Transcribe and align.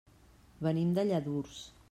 Venim 0.69 0.95
de 0.99 1.05
Lladurs. 1.11 1.63